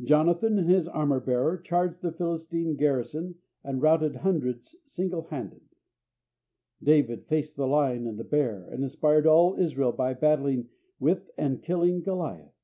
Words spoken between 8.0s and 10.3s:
and the bear, and inspired all Israel by